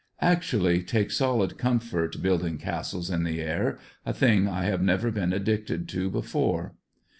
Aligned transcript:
Actually 0.23 0.81
take 0.81 1.11
solid 1.11 1.59
comfort 1.59 2.23
"building 2.23 2.57
castles 2.57 3.11
in 3.11 3.23
the 3.23 3.39
air," 3.39 3.77
a 4.03 4.11
thing 4.11 4.47
I 4.47 4.63
have 4.63 4.81
never 4.81 5.11
been 5.11 5.31
addicted 5.31 5.87
to 5.89 6.09
before. 6.09 6.73